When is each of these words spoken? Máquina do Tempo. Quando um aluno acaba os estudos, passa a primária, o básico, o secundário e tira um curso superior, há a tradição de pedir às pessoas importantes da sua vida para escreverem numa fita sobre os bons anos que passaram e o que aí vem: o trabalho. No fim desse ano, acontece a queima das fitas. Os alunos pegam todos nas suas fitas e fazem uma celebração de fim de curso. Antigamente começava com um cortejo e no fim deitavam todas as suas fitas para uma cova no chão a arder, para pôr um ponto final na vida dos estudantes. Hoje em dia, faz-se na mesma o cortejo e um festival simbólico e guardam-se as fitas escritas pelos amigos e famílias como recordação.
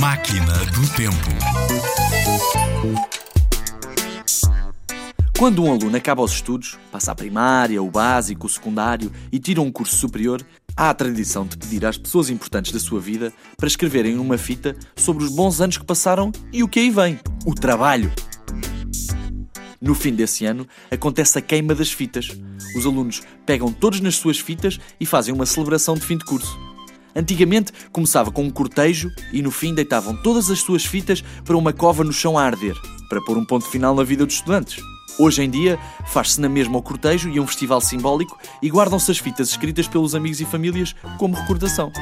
Máquina 0.00 0.54
do 0.64 0.88
Tempo. 0.96 1.14
Quando 5.38 5.62
um 5.62 5.70
aluno 5.70 5.94
acaba 5.94 6.22
os 6.22 6.32
estudos, 6.32 6.78
passa 6.90 7.12
a 7.12 7.14
primária, 7.14 7.82
o 7.82 7.90
básico, 7.90 8.46
o 8.46 8.48
secundário 8.48 9.12
e 9.30 9.38
tira 9.38 9.60
um 9.60 9.70
curso 9.70 9.94
superior, 9.94 10.40
há 10.74 10.88
a 10.88 10.94
tradição 10.94 11.44
de 11.46 11.58
pedir 11.58 11.84
às 11.84 11.98
pessoas 11.98 12.30
importantes 12.30 12.72
da 12.72 12.80
sua 12.80 12.98
vida 12.98 13.30
para 13.58 13.66
escreverem 13.66 14.14
numa 14.14 14.38
fita 14.38 14.74
sobre 14.96 15.22
os 15.22 15.30
bons 15.30 15.60
anos 15.60 15.76
que 15.76 15.84
passaram 15.84 16.32
e 16.50 16.62
o 16.62 16.68
que 16.68 16.80
aí 16.80 16.90
vem: 16.90 17.20
o 17.44 17.54
trabalho. 17.54 18.10
No 19.82 19.94
fim 19.94 20.14
desse 20.14 20.46
ano, 20.46 20.66
acontece 20.90 21.38
a 21.38 21.42
queima 21.42 21.74
das 21.74 21.92
fitas. 21.92 22.30
Os 22.74 22.86
alunos 22.86 23.20
pegam 23.44 23.70
todos 23.70 24.00
nas 24.00 24.16
suas 24.16 24.38
fitas 24.38 24.80
e 24.98 25.04
fazem 25.04 25.34
uma 25.34 25.44
celebração 25.44 25.94
de 25.94 26.06
fim 26.06 26.16
de 26.16 26.24
curso. 26.24 26.69
Antigamente 27.14 27.72
começava 27.92 28.30
com 28.30 28.42
um 28.42 28.50
cortejo 28.50 29.10
e 29.32 29.42
no 29.42 29.50
fim 29.50 29.74
deitavam 29.74 30.16
todas 30.22 30.50
as 30.50 30.60
suas 30.60 30.84
fitas 30.84 31.22
para 31.44 31.56
uma 31.56 31.72
cova 31.72 32.04
no 32.04 32.12
chão 32.12 32.38
a 32.38 32.44
arder, 32.44 32.76
para 33.08 33.20
pôr 33.22 33.36
um 33.36 33.44
ponto 33.44 33.66
final 33.66 33.94
na 33.94 34.02
vida 34.02 34.24
dos 34.24 34.36
estudantes. 34.36 34.82
Hoje 35.18 35.42
em 35.42 35.50
dia, 35.50 35.78
faz-se 36.06 36.40
na 36.40 36.48
mesma 36.48 36.78
o 36.78 36.82
cortejo 36.82 37.28
e 37.28 37.38
um 37.40 37.46
festival 37.46 37.80
simbólico 37.80 38.38
e 38.62 38.70
guardam-se 38.70 39.10
as 39.10 39.18
fitas 39.18 39.50
escritas 39.50 39.86
pelos 39.86 40.14
amigos 40.14 40.40
e 40.40 40.44
famílias 40.44 40.94
como 41.18 41.34
recordação. 41.34 41.92